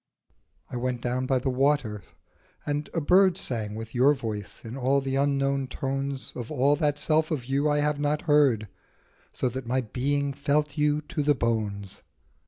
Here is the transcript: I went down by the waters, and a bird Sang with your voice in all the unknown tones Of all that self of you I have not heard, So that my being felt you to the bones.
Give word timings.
I 0.71 0.77
went 0.77 0.99
down 0.99 1.27
by 1.27 1.37
the 1.37 1.51
waters, 1.51 2.15
and 2.65 2.89
a 2.91 2.99
bird 2.99 3.37
Sang 3.37 3.75
with 3.75 3.93
your 3.93 4.15
voice 4.15 4.65
in 4.65 4.75
all 4.75 4.99
the 4.99 5.15
unknown 5.15 5.67
tones 5.67 6.33
Of 6.35 6.49
all 6.49 6.75
that 6.77 6.97
self 6.97 7.29
of 7.29 7.45
you 7.45 7.69
I 7.69 7.81
have 7.81 7.99
not 7.99 8.23
heard, 8.23 8.67
So 9.31 9.47
that 9.49 9.67
my 9.67 9.81
being 9.81 10.33
felt 10.33 10.75
you 10.75 11.01
to 11.01 11.21
the 11.21 11.35
bones. 11.35 12.01